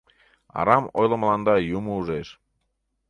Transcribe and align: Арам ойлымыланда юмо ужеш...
Арам 0.59 0.85
ойлымыланда 0.99 1.55
юмо 1.77 1.91
ужеш... 1.99 2.27